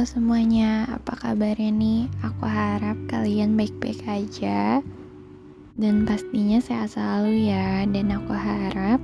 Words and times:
Semuanya, 0.00 0.88
apa 0.88 1.12
kabarnya 1.12 1.68
nih? 1.68 2.08
Aku 2.24 2.48
harap 2.48 2.96
kalian 3.04 3.52
baik-baik 3.52 4.00
aja 4.08 4.80
Dan 5.76 6.08
pastinya 6.08 6.56
sehat 6.56 6.96
selalu 6.96 7.52
ya 7.52 7.84
Dan 7.84 8.08
aku 8.08 8.32
harap 8.32 8.96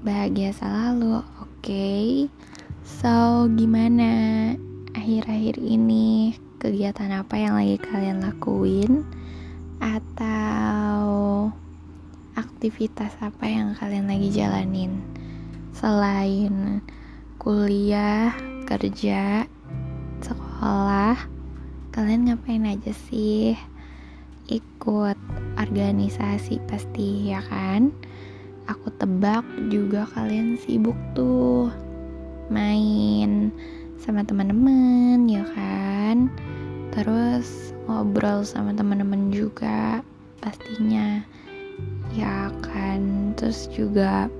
bahagia 0.00 0.56
selalu, 0.56 1.20
oke? 1.20 1.60
Okay? 1.60 2.32
So, 2.88 3.44
gimana 3.52 4.54
akhir-akhir 4.96 5.60
ini? 5.60 6.32
Kegiatan 6.56 7.12
apa 7.12 7.36
yang 7.36 7.60
lagi 7.60 7.76
kalian 7.76 8.24
lakuin? 8.24 9.04
Atau 9.76 11.52
aktivitas 12.32 13.12
apa 13.20 13.44
yang 13.44 13.76
kalian 13.76 14.08
lagi 14.08 14.32
jalanin? 14.32 15.04
Selain 15.76 16.80
kuliah, 17.36 18.32
kerja, 18.64 19.44
sekolah, 20.56 21.20
kalian 21.92 22.32
ngapain 22.32 22.64
aja 22.64 22.88
sih? 22.88 23.52
Ikut 24.48 25.20
organisasi 25.60 26.64
pasti 26.64 27.28
ya 27.28 27.44
kan? 27.44 27.92
Aku 28.64 28.88
tebak 28.96 29.44
juga 29.68 30.08
kalian 30.16 30.56
sibuk 30.56 30.96
tuh 31.12 31.68
main 32.48 33.52
sama 34.00 34.24
teman-teman 34.24 35.28
ya 35.28 35.44
kan? 35.52 36.32
Terus 36.88 37.76
ngobrol 37.84 38.40
sama 38.40 38.72
teman-teman 38.72 39.28
juga 39.28 40.00
pastinya 40.40 41.20
ya 42.16 42.48
kan? 42.64 43.36
Terus 43.36 43.68
juga 43.76 44.32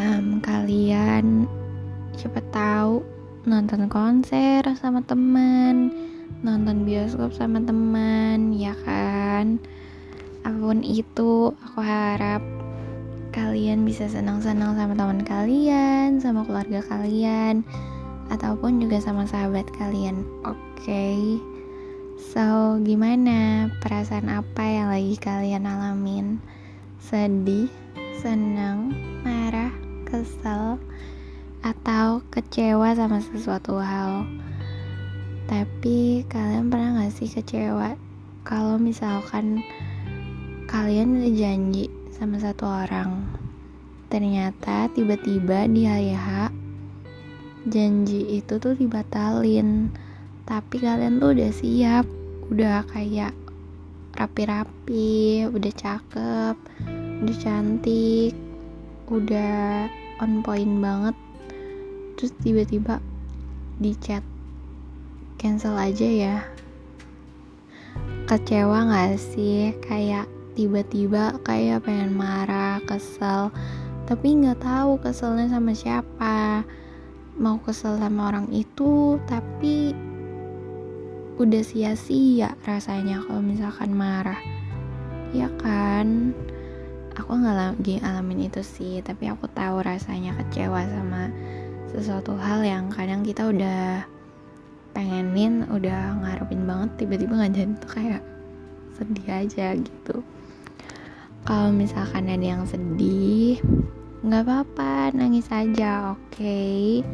um, 0.00 0.40
kalian 0.40 1.44
siapa 2.16 2.40
tahu 2.56 3.12
nonton 3.42 3.90
konser 3.90 4.62
sama 4.78 5.02
teman 5.02 5.90
nonton 6.46 6.86
bioskop 6.86 7.34
sama 7.34 7.58
teman 7.58 8.54
ya 8.54 8.74
kan? 8.86 9.58
Apa 10.46 10.58
pun 10.58 10.82
itu 10.86 11.50
aku 11.50 11.78
harap 11.82 12.42
kalian 13.34 13.82
bisa 13.82 14.06
senang-senang 14.06 14.78
sama 14.78 14.94
teman 14.94 15.22
kalian 15.26 16.22
sama 16.22 16.46
keluarga 16.46 16.82
kalian 16.86 17.66
ataupun 18.30 18.78
juga 18.78 19.02
sama 19.02 19.26
sahabat 19.26 19.66
kalian 19.74 20.22
oke? 20.46 20.58
Okay? 20.82 21.38
so 22.18 22.78
gimana? 22.86 23.70
Perasaan 23.82 24.30
apa 24.30 24.62
yang 24.62 24.88
lagi 24.90 25.18
kalian 25.18 25.66
alamin? 25.66 26.38
Sedih 27.02 27.66
senang 28.22 28.94
marah 29.26 29.74
kesel 30.06 30.78
atau 31.62 32.20
kecewa 32.28 32.94
sama 32.98 33.22
sesuatu 33.22 33.78
hal. 33.78 34.26
Tapi 35.46 36.26
kalian 36.26 36.68
pernah 36.70 37.02
gak 37.02 37.14
sih 37.14 37.30
kecewa? 37.30 37.94
Kalau 38.42 38.76
misalkan 38.76 39.62
kalian 40.66 41.22
udah 41.22 41.32
janji 41.32 41.86
sama 42.10 42.38
satu 42.42 42.66
orang 42.66 43.22
ternyata 44.12 44.92
tiba-tiba 44.92 45.64
di 45.72 45.88
hari 45.88 46.12
H 46.12 46.52
janji 47.64 48.42
itu 48.42 48.60
tuh 48.60 48.76
dibatalin. 48.76 49.88
Tapi 50.44 50.82
kalian 50.82 51.22
tuh 51.22 51.32
udah 51.32 51.52
siap 51.54 52.04
udah 52.52 52.84
kayak 52.92 53.32
rapi-rapi 54.12 55.48
udah 55.48 55.72
cakep 55.72 56.56
udah 57.24 57.36
cantik 57.40 58.36
udah 59.08 59.88
on 60.20 60.44
point 60.44 60.76
banget 60.82 61.16
terus 62.22 62.38
tiba-tiba 62.38 63.02
di 63.82 63.98
chat. 63.98 64.22
Cancel 65.42 65.74
aja 65.74 66.06
ya. 66.06 66.36
Kecewa 68.30 68.86
gak 68.86 69.18
sih? 69.18 69.74
Kayak 69.82 70.30
tiba-tiba 70.54 71.34
kayak 71.42 71.82
pengen 71.82 72.14
marah 72.14 72.78
kesel 72.86 73.50
tapi 74.06 74.38
nggak 74.38 74.62
tahu 74.62 75.02
keselnya 75.02 75.50
sama 75.50 75.74
siapa. 75.74 76.62
Mau 77.42 77.58
kesel 77.58 77.98
sama 77.98 78.30
orang 78.30 78.54
itu 78.54 79.18
tapi 79.26 79.90
udah 81.42 81.62
sia-sia 81.66 82.54
rasanya 82.62 83.18
kalau 83.26 83.42
misalkan 83.42 83.98
marah. 83.98 84.38
Ya 85.34 85.50
kan? 85.58 86.30
Aku 87.18 87.34
nggak 87.34 87.58
lagi 87.58 87.98
alamin 87.98 88.46
itu 88.46 88.62
sih 88.62 89.02
tapi 89.02 89.26
aku 89.26 89.50
tahu 89.50 89.82
rasanya 89.82 90.38
kecewa 90.38 90.86
sama 90.86 91.26
sesuatu 91.92 92.32
hal 92.40 92.64
yang 92.64 92.88
kadang 92.88 93.20
kita 93.20 93.52
udah 93.52 94.08
pengenin 94.96 95.68
udah 95.68 96.16
ngarepin 96.24 96.64
banget 96.64 97.04
tiba-tiba 97.04 97.32
nggak 97.36 97.52
jadi 97.52 97.72
tuh 97.80 97.90
kayak 97.92 98.22
sedih 98.96 99.28
aja 99.28 99.66
gitu 99.76 100.16
kalau 101.44 101.68
misalkan 101.72 102.28
ada 102.28 102.46
yang 102.56 102.64
sedih 102.64 103.60
nggak 104.24 104.44
apa-apa 104.46 105.12
nangis 105.12 105.48
aja 105.52 106.16
oke 106.16 106.20
okay? 106.32 107.04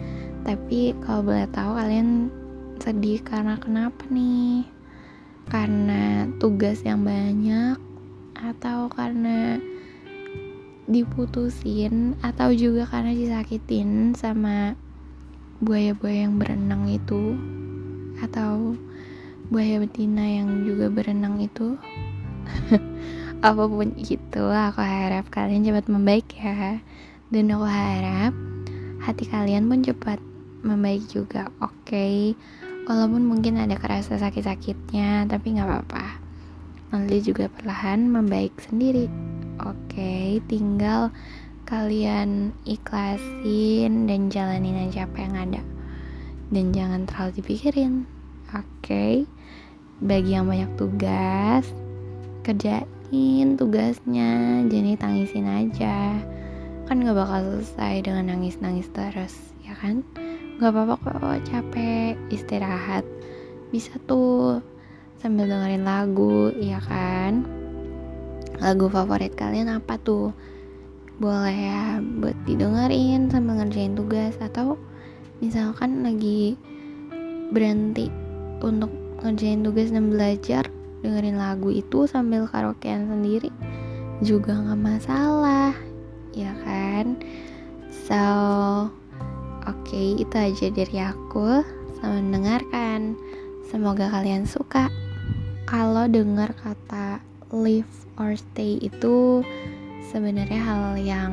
tapi 0.47 0.95
kalau 1.03 1.27
boleh 1.27 1.49
tahu 1.51 1.75
kalian 1.75 2.31
sedih 2.79 3.19
karena 3.27 3.59
kenapa 3.59 4.07
nih 4.15 4.63
karena 5.49 6.29
tugas 6.39 6.85
yang 6.85 7.03
banyak 7.03 7.81
atau 8.37 8.87
karena 8.93 9.59
diputusin 10.89 12.17
atau 12.25 12.49
juga 12.57 12.89
karena 12.89 13.13
disakitin 13.13 14.17
sama 14.17 14.75
buaya-buaya 15.61 16.27
yang 16.27 16.41
berenang 16.41 16.89
itu 16.89 17.37
atau 18.25 18.75
buaya 19.53 19.79
betina 19.85 20.25
yang 20.25 20.65
juga 20.65 20.89
berenang 20.89 21.39
itu. 21.45 21.77
Apa 23.49 23.71
pun 23.71 23.95
itu 23.95 24.43
aku 24.51 24.83
harap 24.83 25.31
kalian 25.31 25.63
cepat 25.63 25.87
membaik 25.87 26.27
ya. 26.35 26.83
Dan 27.31 27.53
aku 27.55 27.69
harap 27.69 28.35
hati 29.05 29.29
kalian 29.29 29.71
pun 29.71 29.85
cepat 29.85 30.19
membaik 30.67 31.07
juga 31.07 31.53
oke? 31.63 31.87
Okay? 31.87 32.35
walaupun 32.89 33.29
mungkin 33.29 33.61
ada 33.61 33.77
kerasa 33.77 34.17
sakit-sakitnya 34.17 35.29
tapi 35.29 35.55
nggak 35.55 35.69
apa-apa. 35.69 36.25
Nanti 36.89 37.21
juga 37.21 37.53
perlahan 37.53 38.09
membaik 38.09 38.57
sendiri 38.65 39.13
Oke, 39.59 40.39
tinggal 40.47 41.11
kalian 41.67 42.55
ikhlasin 42.63 44.07
dan 44.07 44.31
jalanin 44.31 44.87
aja 44.87 45.05
apa 45.05 45.19
yang 45.19 45.35
ada. 45.35 45.63
Dan 46.49 46.71
jangan 46.71 47.05
terlalu 47.05 47.43
dipikirin. 47.43 48.07
Oke. 48.55 49.27
Bagi 49.99 50.31
yang 50.39 50.47
banyak 50.47 50.71
tugas, 50.79 51.67
kerjain 52.47 53.59
tugasnya, 53.59 54.63
jadi 54.71 54.95
tangisin 54.95 55.51
aja. 55.51 56.23
Kan 56.87 57.03
gak 57.03 57.19
bakal 57.19 57.59
selesai 57.59 58.07
dengan 58.07 58.31
nangis-nangis 58.31 58.87
terus, 58.95 59.35
ya 59.67 59.75
kan? 59.83 60.07
Gak 60.63 60.71
apa-apa 60.71 61.19
kok 61.19 61.43
capek, 61.51 62.15
istirahat. 62.31 63.03
Bisa 63.75 63.99
tuh 64.07 64.63
sambil 65.19 65.51
dengerin 65.51 65.83
lagu, 65.83 66.55
ya 66.55 66.79
kan? 66.79 67.58
Lagu 68.59 68.91
favorit 68.91 69.35
kalian 69.39 69.71
apa 69.71 69.99
tuh? 70.03 70.35
Boleh 71.19 71.55
ya 71.55 71.99
buat 71.99 72.35
didengerin 72.47 73.27
sambil 73.31 73.63
ngerjain 73.63 73.99
tugas 73.99 74.39
atau 74.39 74.79
misalkan 75.43 76.03
lagi 76.07 76.55
berhenti 77.51 78.11
untuk 78.63 78.91
ngerjain 79.23 79.67
tugas 79.67 79.91
dan 79.91 80.11
belajar 80.15 80.71
dengerin 81.03 81.39
lagu 81.39 81.71
itu 81.71 82.07
sambil 82.11 82.47
karaokean 82.51 83.07
sendiri 83.07 83.51
juga 84.23 84.55
nggak 84.55 84.79
masalah 84.83 85.75
ya 86.35 86.55
kan? 86.63 87.19
So 87.91 88.23
oke 89.67 89.79
okay, 89.87 90.19
itu 90.19 90.35
aja 90.35 90.67
dari 90.71 90.99
aku. 91.03 91.63
Selamat 91.99 92.23
mendengarkan. 92.23 93.19
Semoga 93.67 94.07
kalian 94.11 94.47
suka. 94.47 94.87
Kalau 95.67 96.07
dengar 96.07 96.55
kata 96.57 97.21
live 97.55 97.89
or 98.21 98.37
stay 98.37 98.77
itu 98.83 99.45
sebenarnya 100.13 100.61
hal 100.61 100.85
yang 101.01 101.33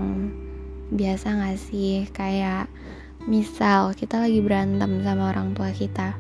biasa 0.94 1.36
gak 1.36 1.60
sih? 1.60 2.08
Kayak 2.12 2.72
misal 3.26 3.92
kita 3.98 4.22
lagi 4.22 4.40
berantem 4.40 5.02
sama 5.02 5.34
orang 5.34 5.58
tua 5.58 5.74
kita 5.74 6.14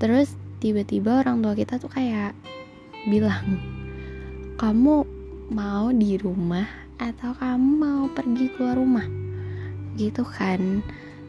terus 0.00 0.32
tiba-tiba 0.64 1.20
orang 1.20 1.44
tua 1.44 1.52
kita 1.52 1.76
tuh 1.76 1.92
kayak 1.92 2.32
bilang 3.04 3.60
kamu 4.56 5.04
mau 5.52 5.92
di 5.92 6.16
rumah 6.16 6.66
atau 6.98 7.30
kamu 7.36 7.68
mau 7.78 8.02
pergi 8.10 8.50
keluar 8.56 8.74
rumah? 8.74 9.06
Gitu 9.94 10.26
kan. 10.26 10.82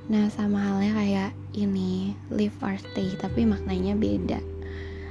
Nah 0.09 0.25
sama 0.33 0.57
halnya 0.65 0.97
kayak 0.97 1.31
ini 1.53 2.17
live 2.33 2.55
or 2.65 2.77
stay 2.77 3.13
tapi 3.17 3.45
maknanya 3.45 3.93
beda 3.97 4.39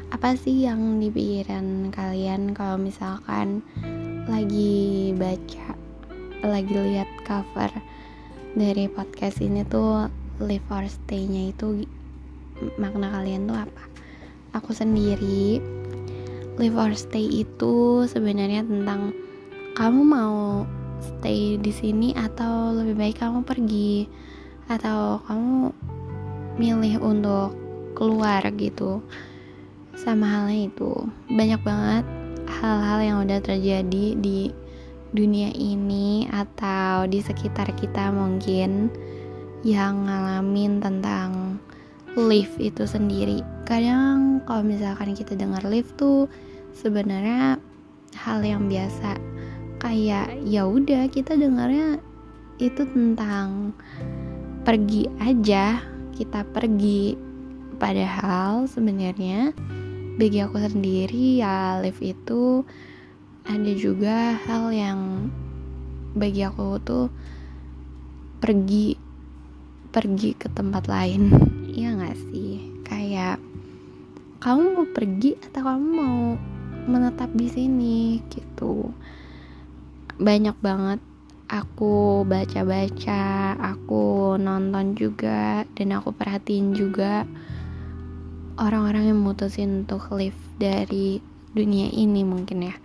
apa 0.08 0.32
sih 0.40 0.64
yang 0.64 0.96
di 0.96 1.12
pikiran 1.12 1.92
kalian 1.92 2.56
kalau 2.56 2.80
misalkan 2.80 3.60
lagi 4.24 5.12
baca 5.12 5.76
lagi 6.40 6.72
lihat 6.72 7.10
cover 7.28 7.68
dari 8.56 8.88
podcast 8.88 9.44
ini 9.44 9.68
tuh 9.68 10.08
live 10.40 10.64
or 10.72 10.88
stay-nya 10.88 11.52
itu 11.52 11.84
makna 12.80 13.12
kalian 13.12 13.44
tuh 13.44 13.58
apa? 13.60 13.84
Aku 14.56 14.72
sendiri 14.72 15.60
live 16.56 16.76
or 16.80 16.96
stay 16.96 17.44
itu 17.44 18.08
sebenarnya 18.08 18.64
tentang 18.64 19.12
kamu 19.76 20.00
mau 20.08 20.64
stay 21.04 21.60
di 21.60 21.70
sini 21.70 22.16
atau 22.16 22.72
lebih 22.74 22.96
baik 22.96 23.20
kamu 23.20 23.44
pergi 23.44 24.08
atau 24.72 25.20
kamu 25.28 25.70
milih 26.56 26.96
untuk 27.04 27.52
keluar 27.92 28.42
gitu 28.56 29.04
sama 29.98 30.30
halnya 30.30 30.70
itu 30.70 30.94
banyak 31.26 31.58
banget 31.66 32.06
hal-hal 32.46 32.98
yang 33.02 33.18
udah 33.26 33.42
terjadi 33.42 34.14
di 34.14 34.54
dunia 35.10 35.50
ini 35.56 36.28
atau 36.30 37.08
di 37.08 37.18
sekitar 37.18 37.72
kita 37.74 38.14
mungkin 38.14 38.92
yang 39.66 40.06
ngalamin 40.06 40.78
tentang 40.78 41.58
live 42.14 42.54
itu 42.62 42.86
sendiri. 42.86 43.42
Kadang 43.66 44.42
kalau 44.46 44.62
misalkan 44.62 45.18
kita 45.18 45.34
dengar 45.34 45.66
live 45.66 45.88
tuh 45.98 46.30
sebenarnya 46.72 47.58
hal 48.14 48.40
yang 48.42 48.70
biasa. 48.70 49.18
Kayak 49.78 50.34
ya 50.42 50.66
udah 50.66 51.06
kita 51.10 51.38
dengarnya 51.38 52.02
itu 52.58 52.82
tentang 52.86 53.74
pergi 54.62 55.10
aja 55.22 55.82
kita 56.14 56.42
pergi. 56.50 57.14
Padahal 57.78 58.66
sebenarnya 58.66 59.54
bagi 60.18 60.42
aku 60.42 60.58
sendiri 60.58 61.38
ya 61.38 61.78
live 61.78 62.02
itu 62.02 62.66
ada 63.46 63.72
juga 63.78 64.34
hal 64.50 64.74
yang 64.74 65.30
bagi 66.18 66.42
aku 66.42 66.82
tuh 66.82 67.06
pergi 68.42 68.98
pergi 69.94 70.34
ke 70.34 70.50
tempat 70.50 70.90
lain. 70.90 71.30
Iya 71.78 71.94
gak 71.94 72.18
sih? 72.34 72.82
Kayak 72.82 73.38
kamu 74.42 74.74
mau 74.74 74.86
pergi 74.90 75.38
atau 75.38 75.62
kamu 75.62 75.86
mau 75.94 76.34
menetap 76.90 77.30
di 77.38 77.46
sini 77.46 78.18
gitu. 78.26 78.90
Banyak 80.18 80.58
banget. 80.58 80.98
Aku 81.46 82.26
baca-baca, 82.26 83.54
aku 83.62 84.34
nonton 84.42 84.98
juga 84.98 85.62
dan 85.78 85.94
aku 85.94 86.10
perhatiin 86.10 86.74
juga 86.74 87.22
orang-orang 88.58 89.14
yang 89.14 89.20
mutusin 89.22 89.86
untuk 89.86 90.10
live 90.10 90.36
dari 90.58 91.22
dunia 91.54 91.88
ini 91.94 92.26
mungkin 92.26 92.68
ya. 92.68 92.76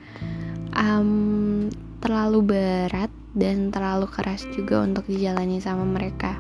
Um, 0.74 1.70
terlalu 2.00 2.54
berat 2.54 3.10
dan 3.34 3.74
terlalu 3.74 4.06
keras 4.10 4.46
juga 4.54 4.86
untuk 4.86 5.10
dijalani 5.10 5.58
sama 5.58 5.84
mereka. 5.84 6.38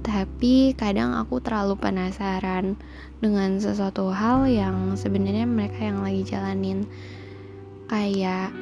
Tapi 0.00 0.72
kadang 0.78 1.12
aku 1.18 1.42
terlalu 1.44 1.76
penasaran 1.76 2.78
dengan 3.20 3.60
sesuatu 3.60 4.08
hal 4.14 4.48
yang 4.48 4.96
sebenarnya 4.96 5.44
mereka 5.44 5.84
yang 5.84 6.00
lagi 6.00 6.22
jalanin. 6.24 6.86
Kayak 7.90 8.54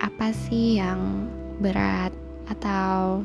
apa 0.00 0.32
sih 0.32 0.80
yang 0.80 1.28
berat? 1.58 2.14
Atau 2.50 3.22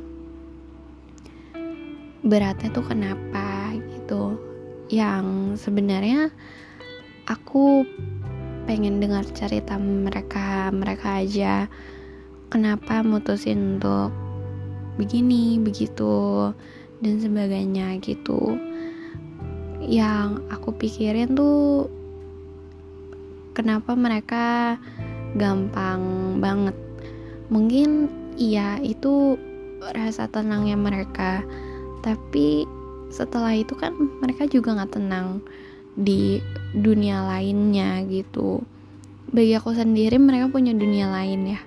beratnya 2.26 2.70
tuh 2.74 2.86
kenapa 2.86 3.74
gitu 3.74 4.45
yang 4.90 5.58
sebenarnya 5.58 6.30
aku 7.26 7.86
pengen 8.66 9.02
dengar 9.02 9.26
cerita 9.34 9.78
mereka 9.78 10.70
mereka 10.74 11.22
aja. 11.22 11.70
Kenapa 12.50 13.02
mutusin 13.02 13.78
untuk 13.78 14.14
begini 14.96 15.58
begitu 15.60 16.54
dan 17.02 17.16
sebagainya 17.20 17.98
gitu. 18.02 18.58
Yang 19.86 20.46
aku 20.50 20.70
pikirin 20.78 21.38
tuh 21.38 21.90
kenapa 23.54 23.94
mereka 23.94 24.78
gampang 25.38 26.38
banget? 26.42 26.78
Mungkin 27.50 28.10
iya 28.38 28.82
itu 28.82 29.38
rasa 29.94 30.26
tenangnya 30.30 30.78
mereka. 30.78 31.46
Tapi 32.02 32.75
setelah 33.16 33.56
itu 33.56 33.72
kan 33.80 33.96
mereka 34.20 34.44
juga 34.52 34.76
nggak 34.76 35.00
tenang 35.00 35.40
di 35.96 36.44
dunia 36.76 37.24
lainnya 37.24 38.04
gitu. 38.12 38.60
Bagi 39.32 39.56
aku 39.56 39.72
sendiri 39.72 40.20
mereka 40.20 40.52
punya 40.52 40.76
dunia 40.76 41.08
lain 41.08 41.56
ya. 41.56 41.62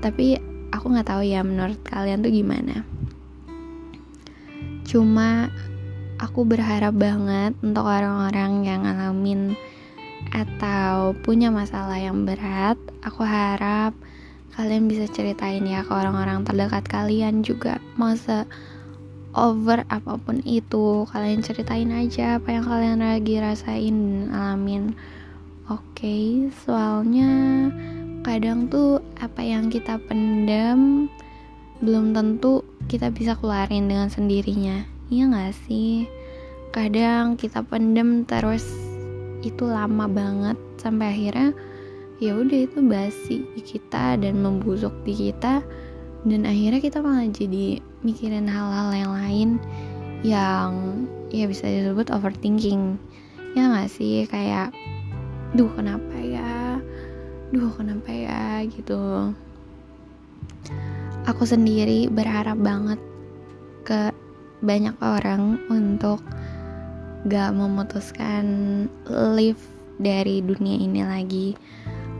Tapi 0.00 0.40
aku 0.72 0.88
nggak 0.88 1.12
tahu 1.12 1.22
ya 1.28 1.44
menurut 1.44 1.76
kalian 1.84 2.24
tuh 2.24 2.32
gimana. 2.32 2.88
Cuma 4.88 5.52
aku 6.16 6.48
berharap 6.48 6.96
banget 6.96 7.52
untuk 7.60 7.84
orang-orang 7.84 8.64
yang 8.64 8.88
ngalamin 8.88 9.52
atau 10.32 11.12
punya 11.20 11.52
masalah 11.52 12.00
yang 12.00 12.24
berat, 12.24 12.80
aku 13.04 13.20
harap 13.20 13.92
kalian 14.56 14.88
bisa 14.88 15.04
ceritain 15.08 15.64
ya 15.64 15.84
ke 15.84 15.92
orang-orang 15.92 16.44
terdekat 16.44 16.88
kalian 16.88 17.44
juga. 17.44 17.76
Mau 18.00 18.16
se 18.16 18.48
over 19.32 19.84
apa 19.88 20.20
pun 20.20 20.44
itu, 20.44 21.08
kalian 21.08 21.40
ceritain 21.40 21.88
aja 21.92 22.36
apa 22.36 22.52
yang 22.52 22.64
kalian 22.64 23.00
lagi 23.00 23.40
rasain 23.40 24.28
alamin. 24.28 24.92
Oke, 25.70 26.04
okay, 26.04 26.24
soalnya 26.64 27.30
kadang 28.22 28.68
tuh 28.68 29.00
apa 29.18 29.40
yang 29.42 29.72
kita 29.72 29.98
pendam 30.06 31.10
belum 31.82 32.14
tentu 32.14 32.62
kita 32.86 33.10
bisa 33.10 33.34
keluarin 33.34 33.90
dengan 33.90 34.06
sendirinya. 34.06 34.86
Iya 35.10 35.28
gak 35.32 35.54
sih? 35.66 36.06
Kadang 36.70 37.34
kita 37.34 37.66
pendem 37.66 38.24
terus 38.24 38.64
itu 39.42 39.66
lama 39.66 40.06
banget 40.06 40.54
sampai 40.78 41.10
akhirnya 41.12 41.50
ya 42.22 42.38
udah 42.38 42.58
itu 42.70 42.78
basi 42.86 43.42
di 43.58 43.60
kita 43.60 44.14
dan 44.14 44.38
membusuk 44.38 44.94
di 45.02 45.30
kita 45.30 45.60
dan 46.22 46.46
akhirnya 46.46 46.78
kita 46.78 47.02
malah 47.02 47.26
jadi 47.26 47.82
mikirin 48.06 48.46
hal-hal 48.46 48.94
yang 48.94 49.12
lain 49.12 49.50
yang 50.22 50.70
ya 51.34 51.50
bisa 51.50 51.66
disebut 51.66 52.14
overthinking. 52.14 52.94
Ya 53.58 53.66
nggak 53.66 53.90
sih? 53.90 54.24
Kayak 54.30 54.70
duh 55.52 55.68
kenapa 55.74 56.14
ya? 56.22 56.78
Duh 57.50 57.72
kenapa 57.74 58.08
ya? 58.14 58.62
Gitu. 58.70 59.34
Aku 61.26 61.42
sendiri 61.46 62.06
berharap 62.10 62.58
banget 62.58 62.98
ke 63.82 64.14
banyak 64.62 64.94
orang 65.02 65.58
untuk 65.70 66.22
gak 67.26 67.54
memutuskan 67.54 68.46
live 69.06 69.62
dari 70.02 70.42
dunia 70.42 70.74
ini 70.82 71.02
lagi 71.06 71.54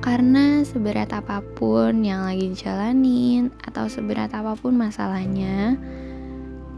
karena 0.02 0.66
seberat 0.66 1.14
apa 1.14 1.38
pun 1.54 2.02
yang 2.02 2.26
lagi 2.26 2.50
jalanin 2.59 3.54
atau 3.62 3.87
seberat 3.87 4.35
apa 4.35 4.59
pun 4.59 4.75
masalahnya 4.75 5.78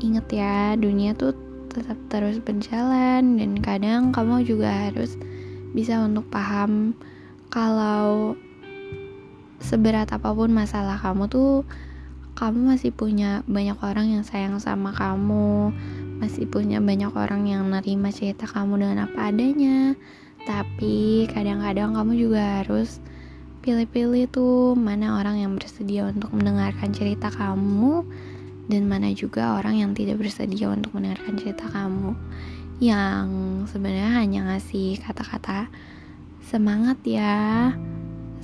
inget 0.04 0.28
ya 0.28 0.76
dunia 0.76 1.16
tuh 1.16 1.32
tetap 1.72 1.96
terus 2.12 2.36
berjalan 2.38 3.40
dan 3.40 3.50
kadang 3.64 4.12
kamu 4.12 4.44
juga 4.44 4.68
harus 4.68 5.16
bisa 5.72 6.04
untuk 6.04 6.28
paham 6.28 6.92
kalau 7.48 8.36
seberat 9.58 10.12
apa 10.12 10.30
pun 10.30 10.52
masalah 10.52 11.00
kamu 11.00 11.26
tuh 11.32 11.64
kamu 12.36 12.76
masih 12.76 12.92
punya 12.92 13.40
banyak 13.48 13.80
orang 13.80 14.20
yang 14.20 14.22
sayang 14.22 14.60
sama 14.60 14.92
kamu 14.92 15.72
masih 16.20 16.46
punya 16.46 16.78
banyak 16.78 17.10
orang 17.16 17.48
yang 17.48 17.66
nerima 17.68 18.08
cerita 18.14 18.46
kamu 18.46 18.80
dengan 18.80 19.10
apa 19.10 19.28
adanya. 19.28 19.92
Tapi 20.44 21.28
kadang-kadang 21.32 21.96
kamu 21.96 22.12
juga 22.16 22.62
harus 22.62 23.00
pilih-pilih 23.64 24.28
tuh 24.28 24.76
mana 24.76 25.16
orang 25.16 25.40
yang 25.40 25.56
bersedia 25.56 26.04
untuk 26.04 26.36
mendengarkan 26.36 26.92
cerita 26.92 27.32
kamu 27.32 28.04
dan 28.68 28.84
mana 28.84 29.08
juga 29.16 29.56
orang 29.56 29.80
yang 29.80 29.96
tidak 29.96 30.20
bersedia 30.20 30.68
untuk 30.68 30.92
mendengarkan 30.92 31.40
cerita 31.40 31.72
kamu. 31.72 32.12
Yang 32.84 33.26
sebenarnya 33.72 34.12
hanya 34.20 34.40
ngasih 34.52 35.00
kata-kata 35.00 35.72
semangat 36.44 37.00
ya 37.08 37.72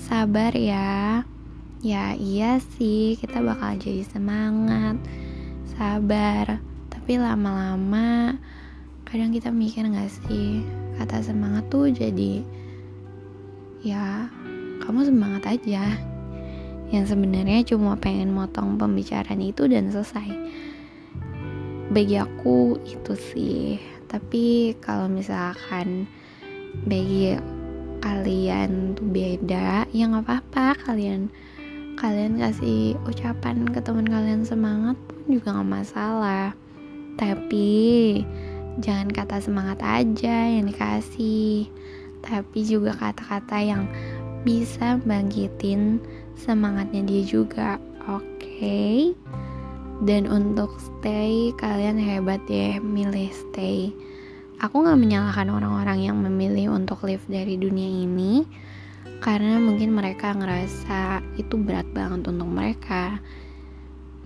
sabar 0.00 0.56
ya. 0.56 1.28
Ya 1.84 2.16
iya 2.16 2.56
sih 2.80 3.20
kita 3.20 3.44
bakal 3.44 3.76
jadi 3.76 4.08
semangat 4.08 4.96
sabar. 5.76 6.64
Tapi 6.88 7.20
lama-lama 7.20 8.40
kadang 9.04 9.36
kita 9.36 9.52
mikir 9.52 9.84
gak 9.84 10.08
sih 10.08 10.64
kata 10.96 11.20
semangat 11.20 11.68
tuh 11.68 11.92
jadi 11.92 12.40
ya 13.84 14.28
kamu 14.80 15.06
semangat 15.06 15.60
aja. 15.60 15.84
Yang 16.90 17.14
sebenarnya 17.14 17.62
cuma 17.62 17.94
pengen 17.94 18.34
motong 18.34 18.75
pembicaraan 18.75 19.38
itu 19.38 19.70
dan 19.70 19.94
selesai. 19.94 20.26
Bagi 21.94 22.18
aku 22.18 22.80
itu 22.82 23.14
sih. 23.14 23.78
Tapi 24.10 24.75
kalau 24.82 25.06
misalkan 25.06 26.10
bagi 26.82 27.38
kalian 28.02 28.99
tuh 28.99 29.06
beda 29.06 29.87
ya 29.94 30.04
nggak 30.10 30.26
apa-apa. 30.26 30.75
Kalian 30.82 31.30
kalian 31.94 32.40
kasih 32.40 32.96
ucapan 33.06 33.68
ke 33.70 33.78
teman 33.84 34.08
kalian 34.08 34.42
semangat 34.42 34.99
pun 35.06 35.20
juga 35.30 35.54
nggak 35.54 35.70
masalah. 35.70 36.50
Tapi 37.14 37.70
jangan 38.82 39.14
kata 39.14 39.38
semangat 39.38 39.78
aja 39.84 40.50
yang 40.50 40.66
dikasih. 40.66 41.70
Tapi 42.20 42.66
juga 42.66 42.99
kata-kata 42.99 43.62
yang 43.62 43.87
bisa 44.40 44.97
bangkitin 45.04 46.00
semangatnya 46.32 47.04
dia 47.04 47.23
juga 47.28 47.76
oke 48.09 48.25
okay? 48.40 49.12
dan 50.09 50.25
untuk 50.25 50.80
stay 50.80 51.52
kalian 51.61 52.00
hebat 52.00 52.40
ya 52.49 52.80
milih 52.80 53.28
stay 53.28 53.92
aku 54.64 54.80
gak 54.80 54.97
menyalahkan 54.97 55.52
orang-orang 55.52 56.09
yang 56.09 56.16
memilih 56.25 56.73
untuk 56.73 57.04
live 57.04 57.25
dari 57.28 57.61
dunia 57.61 58.09
ini 58.09 58.49
karena 59.20 59.61
mungkin 59.61 59.92
mereka 59.92 60.32
ngerasa 60.32 61.20
itu 61.37 61.61
berat 61.61 61.85
banget 61.92 62.25
untuk 62.25 62.49
mereka 62.49 63.20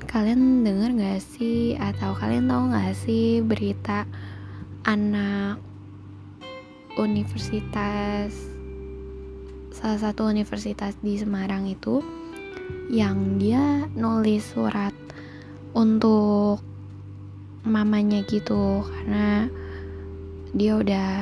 kalian 0.07 0.63
dengar 0.63 0.95
gak 0.95 1.27
sih 1.27 1.75
atau 1.75 2.15
kalian 2.15 2.47
tahu 2.47 2.71
gak 2.71 2.95
sih 2.95 3.43
berita 3.43 4.07
anak 4.87 5.59
universitas 6.95 8.54
salah 9.85 10.01
satu 10.01 10.25
universitas 10.33 10.97
di 11.05 11.21
Semarang 11.21 11.69
itu 11.69 12.01
yang 12.89 13.37
dia 13.37 13.85
nulis 13.93 14.41
surat 14.41 14.97
untuk 15.77 16.65
mamanya 17.69 18.25
gitu. 18.25 18.81
Karena 18.81 19.45
dia 20.57 20.81
udah 20.81 21.13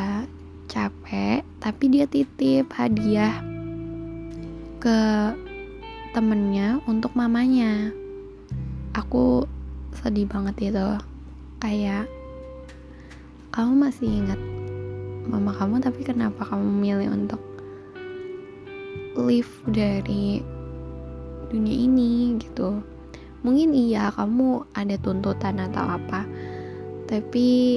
capek 0.70 1.42
tapi 1.58 1.90
dia 1.90 2.06
titip 2.06 2.70
hadiah 2.78 3.42
ke 4.78 5.34
temennya 6.14 6.78
untuk 6.86 7.18
mamanya. 7.18 7.90
Aku 8.94 9.42
sedih 9.98 10.30
banget 10.30 10.70
itu. 10.70 10.86
Kayak 11.58 12.06
kamu 13.50 13.90
masih 13.90 14.06
ingat 14.06 14.38
mama 15.26 15.50
kamu 15.50 15.82
tapi 15.82 16.06
kenapa 16.06 16.46
kamu 16.46 16.62
memilih 16.62 17.10
untuk 17.10 17.51
live 19.16 19.52
dari 19.68 20.40
dunia 21.52 21.76
ini 21.84 22.40
gitu. 22.40 22.80
Mungkin 23.42 23.74
iya 23.74 24.08
kamu 24.14 24.70
ada 24.72 24.96
tuntutan 24.96 25.58
atau 25.58 25.98
apa 25.98 26.24
tapi 27.10 27.76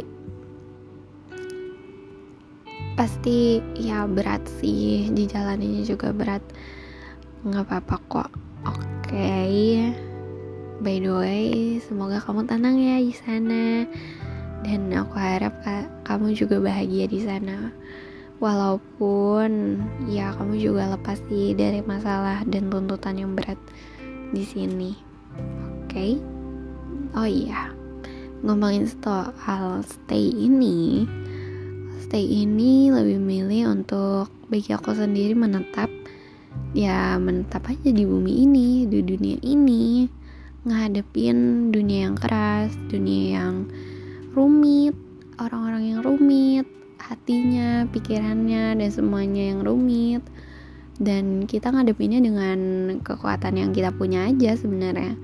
pasti 2.95 3.59
ya 3.75 4.07
berat 4.07 4.47
sih 4.47 5.11
di 5.11 5.27
jalan 5.27 5.59
ini 5.59 5.83
juga 5.83 6.15
berat. 6.15 6.43
Nggak 7.43 7.65
apa-apa 7.67 7.95
kok. 8.07 8.29
Oke. 8.65 9.11
Okay. 9.11 9.91
by 10.75 10.99
the 10.99 11.07
way 11.07 11.79
semoga 11.79 12.19
kamu 12.19 12.47
tenang 12.47 12.79
ya 12.79 12.95
di 13.01 13.11
sana. 13.11 13.83
Dan 14.63 14.89
aku 14.95 15.19
harap 15.19 15.61
kamu 16.07 16.33
juga 16.33 16.57
bahagia 16.57 17.05
di 17.05 17.21
sana 17.21 17.69
walaupun 18.43 19.79
ya 20.11 20.35
kamu 20.35 20.59
juga 20.59 20.97
lepas 20.97 21.19
sih 21.31 21.55
dari 21.55 21.79
masalah 21.79 22.43
dan 22.47 22.67
tuntutan 22.67 23.15
yang 23.15 23.31
berat 23.33 23.59
di 24.35 24.43
sini. 24.43 24.91
Oke? 25.85 25.91
Okay? 25.91 26.11
oh 27.15 27.27
iya. 27.27 27.71
Ngomongin 28.43 28.85
soal 28.85 29.81
stay 29.81 30.29
ini 30.29 31.07
stay 32.05 32.21
ini 32.45 32.93
lebih 32.93 33.17
milih 33.17 33.81
untuk 33.81 34.29
bagi 34.45 34.69
aku 34.77 34.93
sendiri 34.93 35.33
menetap 35.33 35.89
ya 36.77 37.17
menetap 37.17 37.65
aja 37.65 37.89
di 37.89 38.05
bumi 38.05 38.45
ini 38.45 38.85
di 38.85 38.99
dunia 39.01 39.39
ini. 39.41 40.05
Ngadepin 40.65 41.69
dunia 41.69 42.09
yang 42.09 42.17
keras 42.17 42.73
dunia 42.89 43.41
yang 43.41 43.69
rumit, 44.33 44.97
orang-orang 45.37 45.83
yang 45.93 45.99
rumit, 46.01 46.65
hatinya, 47.05 47.85
pikirannya, 47.89 48.77
dan 48.77 48.89
semuanya 48.89 49.53
yang 49.53 49.61
rumit. 49.61 50.25
Dan 50.95 51.43
kita 51.45 51.69
ngadepinnya 51.69 52.23
dengan 52.23 52.59
kekuatan 53.03 53.59
yang 53.59 53.69
kita 53.75 53.91
punya 53.91 54.31
aja 54.31 54.55
sebenarnya. 54.55 55.19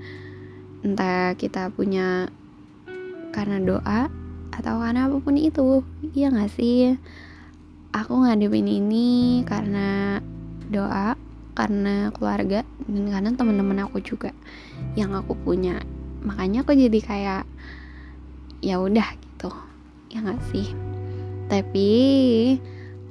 Entah 0.84 1.34
kita 1.34 1.72
punya 1.72 2.28
karena 3.32 3.56
doa 3.58 4.12
atau 4.52 4.74
karena 4.78 5.08
apa 5.08 5.16
pun 5.18 5.34
itu. 5.40 5.82
Iya 6.12 6.30
gak 6.30 6.52
sih? 6.54 6.94
Aku 7.92 8.24
ngadepin 8.24 8.68
ini 8.68 9.42
karena 9.48 10.20
doa, 10.68 11.16
karena 11.52 12.08
keluarga, 12.16 12.64
dan 12.88 13.04
karena 13.08 13.30
teman-teman 13.36 13.84
aku 13.84 14.00
juga 14.00 14.32
yang 14.96 15.12
aku 15.12 15.36
punya. 15.36 15.80
Makanya 16.24 16.64
aku 16.64 16.72
jadi 16.72 17.00
kayak 17.00 17.44
ya 18.62 18.78
udah 18.78 19.18
gitu 19.18 19.50
ya 20.14 20.22
nggak 20.22 20.38
sih 20.54 20.91
tapi 21.52 21.92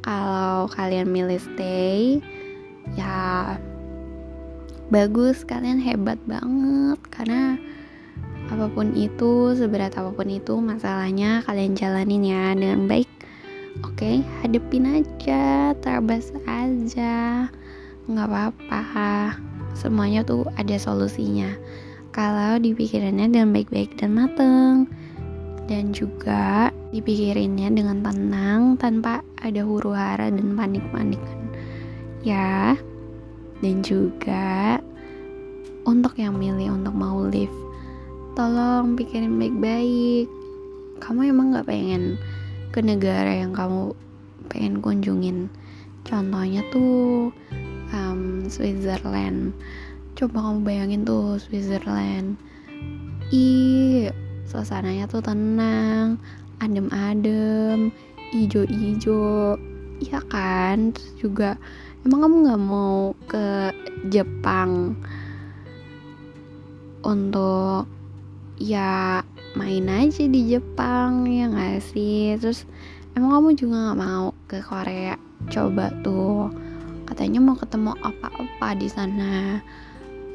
kalau 0.02 0.66
kalian 0.74 1.14
milih 1.14 1.38
stay 1.38 2.18
ya 2.98 3.54
bagus 4.90 5.46
kalian 5.46 5.78
hebat 5.78 6.18
banget. 6.26 6.98
Karena 7.14 7.62
apa 8.50 8.66
pun 8.74 8.98
itu 8.98 9.54
seberat 9.54 9.94
apa 9.94 10.10
pun 10.10 10.26
itu 10.26 10.58
masalahnya 10.58 11.46
kalian 11.46 11.78
jalanin 11.78 12.26
ya 12.26 12.58
dengan 12.58 12.90
baik. 12.90 13.08
Oke 13.86 13.94
okay? 13.94 14.16
hadepin 14.42 14.90
aja 14.90 15.78
terbas 15.78 16.34
aja. 16.50 17.46
Nggak 18.10 18.26
apa-apa. 18.26 19.38
Semuanya 19.78 20.26
tuh 20.26 20.50
ada 20.58 20.82
solusinya. 20.82 21.54
Kalau 22.10 22.58
dipikirannya 22.58 23.30
dengan 23.30 23.54
baik-baik 23.54 24.02
dan 24.02 24.18
mateng. 24.18 24.90
Dan 25.72 25.96
juga 25.96 26.76
dipikirinnya 26.92 27.72
dengan 27.72 28.04
tenang 28.04 28.76
tanpa 28.76 29.24
ada 29.40 29.64
huru 29.64 29.96
hara 29.96 30.28
dan 30.28 30.56
panik-panikan. 30.56 31.40
Ya 32.22 32.78
dan 33.62 33.82
juga 33.82 34.78
untuk 35.88 36.14
yang 36.18 36.38
milih 36.38 36.78
untuk 36.78 36.94
mau 36.94 37.26
live 37.26 37.54
tolong 38.36 38.96
pikirin 38.96 39.40
baik-baik. 39.40 40.28
Kamu 41.02 41.34
emang 41.34 41.58
gak 41.58 41.68
pengen 41.68 42.16
ke 42.70 42.80
negara 42.80 43.42
yang 43.42 43.52
kamu 43.52 43.92
pengen 44.48 44.80
kunjungin. 44.80 45.50
Contohnya 46.06 46.62
tuh 46.70 47.34
um, 47.92 48.46
Switzerland. 48.48 49.56
Coba 50.16 50.52
kamu 50.52 50.60
bayangin 50.64 51.02
tuh 51.04 51.42
Switzerland. 51.42 52.38
Ih 53.32 54.12
suasananya 54.48 55.08
tuh 55.08 55.24
tenang 55.24 56.20
adem-adem 56.62 57.90
ijo-ijo 58.32 59.58
ya 59.98 60.22
kan? 60.30 60.94
Terus 60.94 61.14
juga 61.18 61.50
emang 62.06 62.26
kamu 62.26 62.36
nggak 62.46 62.62
mau 62.62 63.18
ke 63.26 63.74
Jepang 64.14 64.94
untuk 67.02 67.90
ya 68.62 69.26
main 69.58 69.90
aja 69.90 70.24
di 70.30 70.54
Jepang 70.54 71.26
ya 71.26 71.50
nggak 71.50 71.82
sih? 71.82 72.38
Terus 72.38 72.70
emang 73.18 73.42
kamu 73.42 73.50
juga 73.58 73.76
nggak 73.90 74.00
mau 74.00 74.26
ke 74.46 74.62
Korea? 74.62 75.18
Coba 75.50 75.90
tuh 76.06 76.54
katanya 77.10 77.42
mau 77.42 77.58
ketemu 77.58 77.98
apa-apa 78.06 78.78
di 78.78 78.88
sana. 78.88 79.60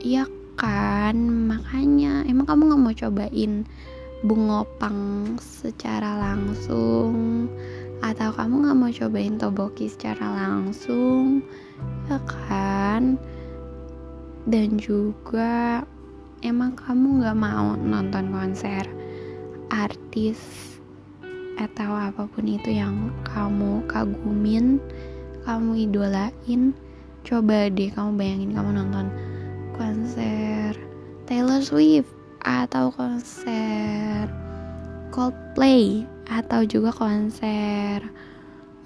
Iya 0.03 0.27
kan? 0.59 1.17
Makanya 1.47 2.27
emang 2.27 2.51
kamu 2.51 2.63
nggak 2.67 2.83
mau 2.83 2.95
cobain 2.95 3.63
bungopang 4.25 5.37
secara 5.37 6.17
langsung? 6.17 7.45
Atau 8.01 8.33
kamu 8.33 8.65
nggak 8.65 8.77
mau 8.77 8.89
cobain 8.89 9.37
toboki 9.37 9.93
secara 9.93 10.33
langsung? 10.33 11.45
Ya 12.09 12.17
kan? 12.25 13.21
Dan 14.49 14.81
juga 14.81 15.85
emang 16.41 16.73
kamu 16.79 17.21
nggak 17.21 17.37
mau 17.37 17.77
nonton 17.77 18.33
konser 18.33 18.87
artis 19.69 20.39
atau 21.57 21.89
apa 21.93 22.29
pun 22.29 22.45
itu 22.47 22.73
yang 22.73 23.13
kamu 23.27 23.85
kagumin 23.91 24.81
kamu 25.45 25.91
idolain? 25.91 26.73
Coba 27.27 27.69
deh 27.69 27.91
kamu 27.91 28.17
bayangin 28.17 28.55
kamu 28.55 28.71
nonton 28.81 29.07
konser 29.77 30.73
Taylor 31.27 31.61
Swift 31.61 32.16
atau 32.47 32.95
konser 32.95 34.31
Coldplay 35.11 36.07
atau 36.31 36.63
juga 36.63 36.95
konser 36.95 37.99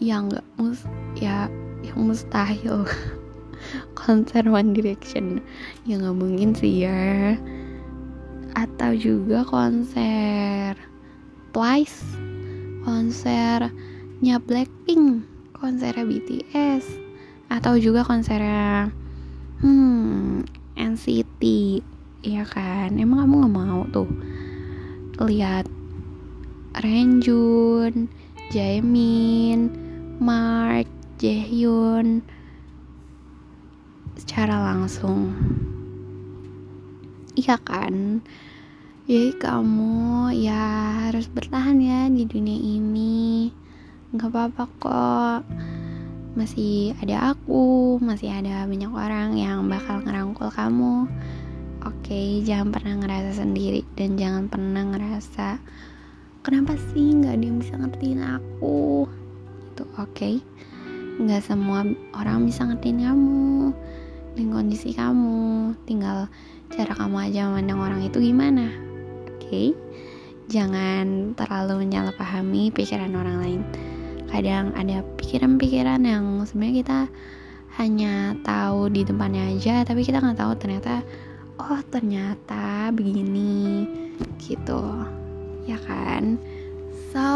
yang 0.01 0.33
nggak 0.33 0.47
mus 0.57 0.89
ya 1.21 1.53
yang 1.85 2.09
mustahil. 2.09 2.89
Konser 4.01 4.49
One 4.49 4.73
Direction. 4.73 5.45
Ya 5.85 6.01
nggak 6.01 6.17
mungkin 6.17 6.57
sih 6.57 6.89
ya. 6.89 7.37
Atau 8.57 8.97
juga 8.97 9.45
konser 9.45 10.81
Twice 11.53 12.17
konsernya 12.81 14.41
Blackpink 14.41 15.29
konser 15.53 15.93
BTS 15.93 16.89
atau 17.53 17.77
juga 17.77 18.01
konser 18.07 18.41
hmm 19.61 20.47
NCT 20.79 21.43
Iya 22.21 22.45
kan, 22.45 23.01
emang 23.01 23.25
kamu 23.25 23.49
gak 23.49 23.55
mau 23.57 23.81
tuh 23.89 24.11
lihat 25.25 25.65
Renjun, 26.77 28.13
Jaemin, 28.53 29.73
Mark, 30.21 30.85
Jaehyun 31.17 32.21
secara 34.21 34.61
langsung. 34.61 35.33
Iya 37.41 37.57
kan? 37.57 38.21
Jadi 39.09 39.33
kamu 39.41 40.29
ya 40.37 40.65
harus 41.09 41.25
bertahan 41.25 41.81
ya 41.81 42.05
di 42.13 42.29
dunia 42.29 42.61
ini. 42.61 43.49
Gak 44.13 44.29
apa-apa 44.29 44.65
kok. 44.77 45.43
Masih 46.37 46.93
ada 47.01 47.33
aku, 47.33 47.97
masih 47.97 48.29
ada 48.29 48.69
banyak 48.69 48.93
orang 48.93 49.41
yang 49.41 49.73
bakal 49.73 50.05
ngerangkul 50.05 50.53
kamu. 50.53 51.09
Oke, 51.89 52.45
jangan 52.45 52.75
pernah 52.75 53.01
ngerasa 53.01 53.41
sendiri 53.41 53.87
dan 53.97 54.21
jangan 54.21 54.53
pernah 54.53 54.85
ngerasa 54.85 55.61
kenapa 56.41 56.73
sih 56.93 57.21
nggak 57.21 57.37
yang 57.37 57.61
bisa 57.61 57.77
ngertiin 57.77 58.25
aku 58.25 59.05
itu 59.81 59.85
oke 60.01 60.09
okay? 60.09 60.35
nggak 61.21 61.45
semua 61.45 61.85
orang 62.17 62.49
bisa 62.49 62.65
ngertiin 62.65 63.05
kamu 63.05 63.77
dan 64.37 64.47
kondisi 64.49 64.97
kamu 64.97 65.77
tinggal 65.85 66.33
cara 66.73 66.97
kamu 66.97 67.29
aja 67.29 67.53
memandang 67.53 67.81
orang 67.85 68.01
itu 68.09 68.19
gimana 68.25 68.73
oke 69.29 69.37
okay? 69.37 69.77
jangan 70.49 71.37
terlalu 71.37 71.85
menyalahpahami 71.85 72.73
pikiran 72.73 73.13
orang 73.13 73.37
lain 73.45 73.63
kadang 74.33 74.73
ada 74.73 75.05
pikiran-pikiran 75.21 76.01
yang 76.01 76.25
sebenarnya 76.49 76.77
kita 76.81 77.01
hanya 77.77 78.33
tahu 78.41 78.89
di 78.89 79.05
depannya 79.05 79.53
aja 79.53 79.85
tapi 79.85 80.09
kita 80.09 80.25
nggak 80.25 80.41
tahu 80.41 80.53
ternyata 80.57 81.05
oh 81.61 81.83
ternyata 81.93 82.89
begini 82.95 83.85
gitu. 84.41 84.81
Ya 85.69 85.77
kan? 85.85 86.41
So 87.13 87.29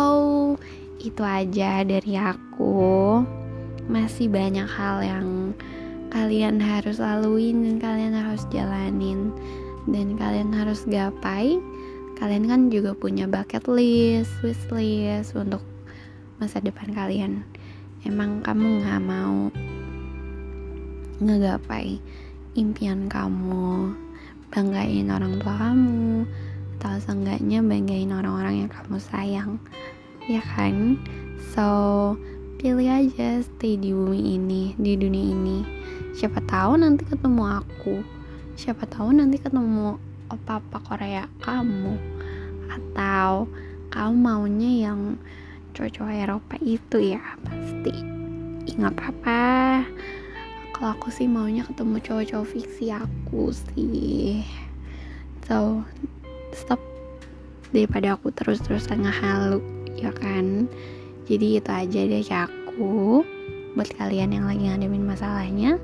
itu 1.02 1.20
aja 1.20 1.84
dari 1.84 2.16
aku. 2.16 3.20
Masih 3.84 4.32
banyak 4.32 4.64
hal 4.64 5.04
yang 5.04 5.52
kalian 6.08 6.56
harus 6.62 6.96
laluin 7.02 7.60
dan 7.66 7.76
kalian 7.82 8.14
harus 8.16 8.48
jalanin 8.48 9.28
dan 9.84 10.16
kalian 10.16 10.56
harus 10.56 10.88
gapai. 10.88 11.60
Kalian 12.16 12.48
kan 12.48 12.60
juga 12.70 12.94
punya 12.94 13.26
bucket 13.28 13.66
list 13.68 14.30
wish 14.40 14.64
list 14.72 15.36
untuk 15.36 15.60
masa 16.40 16.62
depan 16.64 16.94
kalian. 16.94 17.44
Emang 18.06 18.40
kamu 18.40 18.84
nggak 18.84 19.02
mau 19.04 19.50
ngegapai 21.18 21.98
impian 22.54 23.10
kamu 23.10 24.03
banggain 24.54 25.10
orang 25.10 25.42
tua 25.42 25.50
kamu 25.58 26.30
atau 26.78 26.94
seenggaknya 27.02 27.58
banggain 27.58 28.14
orang-orang 28.14 28.62
yang 28.62 28.70
kamu 28.70 29.02
sayang. 29.02 29.58
Ya 30.30 30.38
kan? 30.46 31.02
So 31.50 31.66
pilih 32.62 32.86
aja 32.86 33.42
stay 33.42 33.74
di 33.74 33.90
bumi 33.90 34.38
ini 34.38 34.78
di 34.78 34.94
dunia 34.94 35.26
ini. 35.34 35.58
Siapa 36.14 36.38
tahu 36.46 36.78
nanti 36.78 37.02
ketemu 37.02 37.42
aku. 37.50 38.06
Siapa 38.54 38.86
tahu 38.86 39.10
nanti 39.10 39.42
ketemu 39.42 39.98
opa-opa 40.30 40.78
Korea 40.86 41.26
kamu. 41.42 41.98
Atau 42.70 43.50
kamu 43.90 44.14
maunya 44.14 44.86
yang 44.86 45.18
cowok-cowok 45.74 46.14
Eropa 46.14 46.54
itu 46.62 47.18
ya 47.18 47.22
pasti. 47.42 47.94
Ingat 48.70 48.94
apa 49.02 49.42
kalau 50.74 50.90
aku 50.98 51.08
sih 51.14 51.30
maunya 51.30 51.62
ketemu 51.62 52.02
cowok-cowok 52.02 52.48
fiksi 52.50 52.90
aku 52.90 53.54
sih. 53.54 54.42
So 55.46 55.86
stop 56.50 56.82
daripada 57.70 58.18
aku 58.18 58.34
terus-terusan 58.34 59.06
ngehalu 59.06 59.62
ya 59.94 60.10
kan? 60.10 60.66
Jadi 61.30 61.62
itu 61.62 61.70
aja 61.70 62.00
deh 62.04 62.26
aku. 62.26 63.22
Buat 63.78 63.90
kalian 63.94 64.34
yang 64.34 64.50
lagi 64.50 64.66
ngadepin 64.66 65.06
masalahnya 65.06 65.78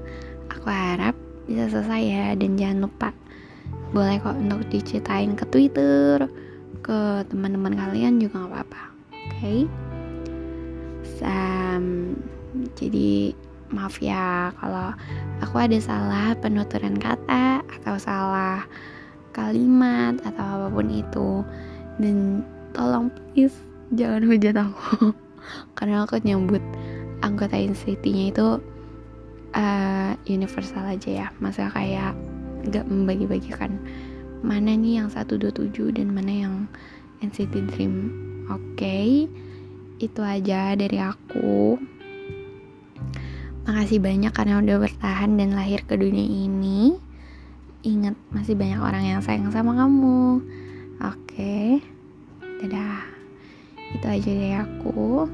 aku 0.50 0.66
harap 0.66 1.14
bisa 1.46 1.70
selesai 1.70 2.02
ya. 2.02 2.26
Dan 2.34 2.58
jangan 2.58 2.90
lupa 2.90 3.14
boleh 3.94 4.18
kok 4.18 4.34
untuk 4.34 4.66
diceritain 4.74 5.38
ke 5.38 5.46
twitter 5.48 6.26
ke 6.82 7.22
teman-teman 7.30 7.78
kalian 7.78 8.18
juga 8.18 8.42
nggak 8.42 8.50
apa-apa 8.50 8.82
oke? 8.90 9.38
Okay? 9.38 9.60
um, 11.24 12.16
jadi 12.76 13.34
maaf 13.70 14.02
ya 14.02 14.50
kalau 14.58 14.94
aku 15.42 15.56
ada 15.58 15.78
salah 15.78 16.34
penuturan 16.38 16.98
kata 16.98 17.62
atau 17.80 17.94
salah 17.96 18.66
kalimat 19.30 20.18
atau 20.26 20.44
apa 20.44 20.68
pun 20.70 20.86
itu. 20.90 21.30
Dan 22.00 22.42
tolong 22.74 23.10
please 23.32 23.54
jangan 23.94 24.26
hujat 24.26 24.56
aku. 24.58 25.14
Karena 25.78 26.04
aku 26.04 26.20
nyambut 26.22 26.62
anggota 27.24 27.56
NCT-nya 27.56 28.24
itu 28.34 28.48
uh, 29.54 30.12
universal 30.26 30.84
aja 30.84 31.10
ya. 31.10 31.26
Masa 31.38 31.70
kayak 31.72 32.14
gak 32.68 32.84
membagi-bagikan 32.86 33.80
mana 34.40 34.72
nih 34.72 35.04
yang 35.04 35.08
127 35.12 35.96
dan 35.96 36.12
mana 36.12 36.32
yang 36.32 36.54
NCT 37.20 37.54
Dream. 37.72 37.94
Oke 38.50 38.74
okay, 38.74 39.08
itu 40.00 40.20
aja 40.24 40.74
dari 40.74 40.98
aku 40.98 41.76
makasih 43.70 44.02
banyak 44.02 44.34
karena 44.34 44.58
udah 44.58 44.82
bertahan 44.82 45.38
dan 45.38 45.54
lahir 45.54 45.86
ke 45.86 45.94
dunia 45.94 46.26
ini. 46.26 46.98
Ingat 47.86 48.18
masih 48.34 48.58
banyak 48.58 48.82
orang 48.82 49.06
yang 49.06 49.20
sayang 49.22 49.54
sama 49.54 49.78
kamu. 49.78 50.42
Oke. 50.98 51.78
Dadah. 52.58 53.06
Itu 53.94 54.06
aja 54.10 54.26
dari 54.26 54.58
aku. 54.58 55.30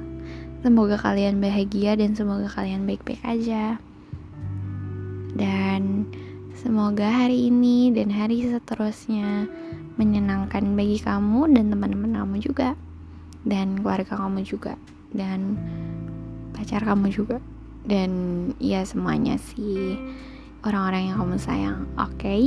Semoga 0.61 1.01
kalian 1.01 1.41
bahagia 1.41 1.97
dan 1.97 2.13
semoga 2.13 2.53
kalian 2.53 2.85
baik-baik 2.85 3.25
aja. 3.25 3.81
Dan 5.33 6.05
semoga 6.61 7.09
hari 7.09 7.49
ini 7.49 7.89
dan 7.97 8.13
hari 8.13 8.45
seterusnya 8.45 9.49
menyenangkan 9.97 10.77
bagi 10.77 11.01
kamu 11.01 11.57
dan 11.57 11.73
teman-teman 11.73 12.21
kamu 12.21 12.37
juga. 12.45 12.77
Dan 13.49 13.81
keluarga 13.81 14.13
kamu 14.21 14.45
juga. 14.45 14.77
Dan 15.09 15.57
pacar 16.53 16.85
kamu 16.85 17.09
juga 17.09 17.41
dan 17.87 18.11
ya 18.59 18.83
semuanya 18.83 19.39
sih. 19.39 19.97
Orang-orang 20.67 21.15
yang 21.15 21.17
kamu 21.23 21.39
sayang. 21.39 21.79
Oke? 21.95 22.19
Okay? 22.19 22.43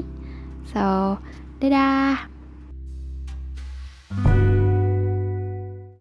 so 0.70 1.18
dadah. 1.60 2.30
thank 4.10 4.42
you 4.42 4.49